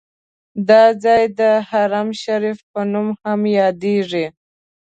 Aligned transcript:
دا 0.67 0.83
ځای 1.03 1.23
د 1.39 1.41
حرم 1.69 2.09
شریف 2.23 2.57
په 2.71 2.81
نوم 2.91 3.07
هم 3.21 3.39
یادیږي. 3.59 4.25